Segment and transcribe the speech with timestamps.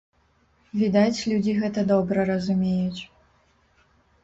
[0.79, 3.01] Відаць, людзі гэта добра разумеюць.